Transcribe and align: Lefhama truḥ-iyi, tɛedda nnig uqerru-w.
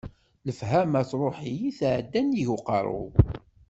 Lefhama 0.45 1.01
truḥ-iyi, 1.09 1.69
tɛedda 1.79 2.19
nnig 2.21 2.47
uqerru-w. 2.55 3.11